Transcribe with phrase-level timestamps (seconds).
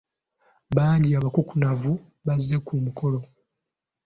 [0.75, 3.19] Bangi abakukunavu abazze ku mukolo.